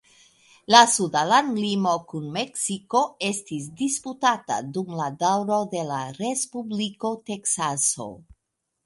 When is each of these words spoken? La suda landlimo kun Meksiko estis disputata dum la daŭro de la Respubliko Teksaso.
La 0.75 0.79
suda 0.91 1.19
landlimo 1.31 1.91
kun 2.13 2.23
Meksiko 2.37 3.01
estis 3.27 3.67
disputata 3.81 4.57
dum 4.79 4.89
la 5.01 5.11
daŭro 5.25 5.61
de 5.75 5.85
la 5.91 6.01
Respubliko 6.17 7.13
Teksaso. 7.29 8.09